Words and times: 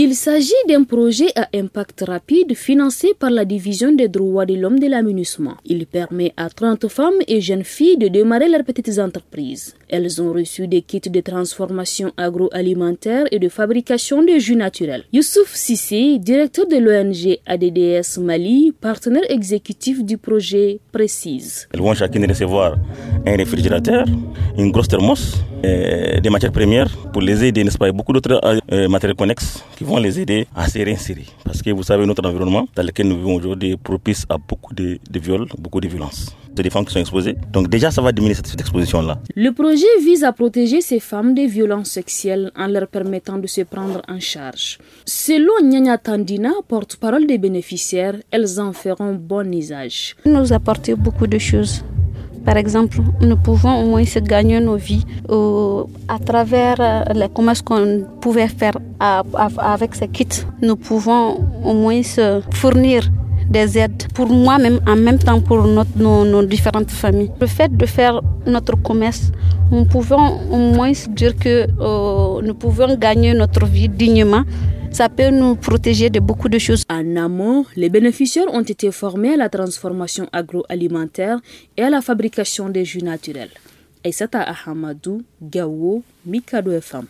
Il 0.00 0.14
s'agit 0.14 0.52
d'un 0.68 0.84
projet 0.84 1.26
à 1.34 1.48
impact 1.52 2.04
rapide 2.06 2.54
financé 2.54 3.14
par 3.18 3.30
la 3.30 3.44
Division 3.44 3.90
des 3.90 4.06
droits 4.06 4.46
de 4.46 4.54
l'homme 4.54 4.78
de 4.78 4.86
l'aménagement. 4.86 5.56
Il 5.66 5.88
permet 5.88 6.32
à 6.36 6.48
30 6.48 6.86
femmes 6.86 7.20
et 7.26 7.40
jeunes 7.40 7.64
filles 7.64 7.98
de 7.98 8.06
démarrer 8.06 8.48
leurs 8.48 8.62
petites 8.62 8.96
entreprises. 9.00 9.74
Elles 9.88 10.22
ont 10.22 10.32
reçu 10.32 10.68
des 10.68 10.82
kits 10.82 11.00
de 11.00 11.20
transformation 11.20 12.12
agroalimentaire 12.16 13.24
et 13.32 13.40
de 13.40 13.48
fabrication 13.48 14.22
de 14.22 14.38
jus 14.38 14.54
naturels. 14.54 15.02
Youssouf 15.12 15.52
Sissé, 15.56 16.18
directeur 16.20 16.68
de 16.68 16.76
l'ONG 16.76 17.40
ADDS 17.44 18.20
Mali, 18.20 18.72
partenaire 18.80 19.28
exécutif 19.28 20.04
du 20.04 20.16
projet, 20.16 20.78
précise. 20.92 21.66
Elles 21.74 21.80
vont 21.80 21.94
chacune 21.94 22.24
recevoir 22.24 22.76
un 23.26 23.36
réfrigérateur, 23.36 24.04
une 24.56 24.70
grosse 24.70 24.86
thermos, 24.86 25.34
des 25.62 26.30
matières 26.30 26.52
premières 26.52 26.88
pour 27.12 27.22
les 27.22 27.44
aider, 27.44 27.64
n'est-ce 27.64 27.78
pas, 27.78 27.90
beaucoup 27.92 28.12
d'autres 28.12 28.40
euh, 28.72 28.88
matériels 28.88 29.16
connexes 29.16 29.64
qui 29.76 29.84
vont 29.84 29.98
les 29.98 30.20
aider 30.20 30.46
à 30.54 30.68
se 30.68 30.78
réinsérer. 30.78 31.26
Parce 31.44 31.62
que 31.62 31.70
vous 31.70 31.82
savez, 31.82 32.06
notre 32.06 32.26
environnement 32.26 32.66
dans 32.74 32.82
lequel 32.82 33.08
nous 33.08 33.16
vivons 33.16 33.34
aujourd'hui 33.36 33.72
est 33.72 33.76
propice 33.76 34.24
à 34.28 34.36
beaucoup 34.38 34.74
de, 34.74 34.98
de 35.10 35.18
viols, 35.18 35.46
beaucoup 35.58 35.80
de 35.80 35.88
violences. 35.88 36.34
C'est 36.56 36.62
des 36.64 36.70
femmes 36.70 36.84
qui 36.84 36.92
sont 36.92 36.98
exposées. 37.00 37.36
Donc 37.52 37.68
déjà, 37.68 37.90
ça 37.92 38.02
va 38.02 38.10
diminuer 38.10 38.34
cette, 38.34 38.48
cette 38.48 38.60
exposition-là. 38.60 39.20
Le 39.36 39.50
projet 39.52 39.86
vise 40.02 40.24
à 40.24 40.32
protéger 40.32 40.80
ces 40.80 40.98
femmes 40.98 41.32
des 41.32 41.46
violences 41.46 41.90
sexuelles 41.90 42.50
en 42.56 42.66
leur 42.66 42.88
permettant 42.88 43.38
de 43.38 43.46
se 43.46 43.60
prendre 43.60 44.02
en 44.08 44.18
charge. 44.18 44.78
Selon 45.04 45.52
Nyanya 45.62 45.98
Tandina, 45.98 46.50
porte-parole 46.66 47.26
des 47.28 47.38
bénéficiaires, 47.38 48.16
elles 48.32 48.58
en 48.58 48.72
feront 48.72 49.14
bon 49.14 49.54
usage. 49.54 50.16
Nous 50.24 50.52
apporter 50.52 50.96
beaucoup 50.96 51.28
de 51.28 51.38
choses. 51.38 51.84
Par 52.44 52.56
exemple, 52.56 52.98
nous 53.20 53.36
pouvons 53.36 53.82
au 53.82 53.86
moins 53.90 54.04
se 54.04 54.18
gagner 54.18 54.60
nos 54.60 54.76
vies 54.76 55.04
euh, 55.30 55.84
à 56.08 56.18
travers 56.18 56.76
euh, 56.80 57.02
les 57.14 57.28
commerces 57.28 57.62
qu'on 57.62 58.04
pouvait 58.20 58.48
faire 58.48 58.74
avec 58.98 59.94
ces 59.94 60.08
kits. 60.08 60.44
Nous 60.62 60.76
pouvons 60.76 61.36
au 61.64 61.74
moins 61.74 62.02
se 62.02 62.40
fournir 62.52 63.10
des 63.48 63.78
aides 63.78 64.04
pour 64.14 64.28
moi-même, 64.28 64.80
en 64.86 64.96
même 64.96 65.18
temps 65.18 65.40
pour 65.40 65.62
notre, 65.66 65.96
nos, 65.96 66.24
nos, 66.24 66.42
différentes 66.42 66.90
familles. 66.90 67.30
Le 67.40 67.46
fait 67.46 67.74
de 67.74 67.86
faire 67.86 68.20
notre 68.46 68.76
commerce, 68.82 69.32
nous 69.70 69.84
pouvons 69.84 70.40
au 70.50 70.56
moins 70.56 70.92
dire 71.10 71.34
que 71.36 71.66
euh, 71.80 72.42
nous 72.42 72.54
pouvons 72.54 72.96
gagner 72.96 73.32
notre 73.34 73.64
vie 73.66 73.88
dignement 73.88 74.42
ça 74.90 75.08
peut 75.08 75.30
nous 75.30 75.56
protéger 75.56 76.10
de 76.10 76.20
beaucoup 76.20 76.48
de 76.48 76.58
choses. 76.58 76.84
En 76.88 77.16
amont, 77.16 77.64
les 77.76 77.88
bénéficiaires 77.88 78.52
ont 78.52 78.62
été 78.62 78.90
formés 78.90 79.34
à 79.34 79.36
la 79.36 79.48
transformation 79.48 80.28
agroalimentaire 80.32 81.38
et 81.76 81.82
à 81.82 81.90
la 81.90 82.00
fabrication 82.00 82.68
des 82.68 82.84
jus 82.84 83.02
naturels. 83.02 83.50
Aïsata 84.04 84.40
Ahamadou, 84.42 85.22
Gawo, 85.42 86.02
Mikado 86.24 86.70
FM. 86.72 87.06